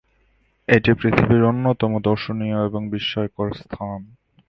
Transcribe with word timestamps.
এটি 0.67 0.91
পৃথিবীর 0.93 1.43
অন্যতম 1.43 1.91
দর্শনীয় 1.99 2.59
এবং 2.65 2.81
বিস্ময়কর 2.89 3.47
স্থান। 3.53 3.99